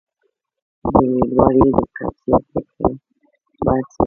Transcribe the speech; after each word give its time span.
د 0.83 0.85
امیدوارۍ 1.07 1.67
د 1.77 1.79
قبضیت 1.97 2.43
لپاره 2.55 2.95
باید 3.65 3.85
څه 3.85 3.91
وکړم؟ 3.91 3.99